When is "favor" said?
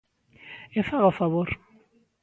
1.19-1.49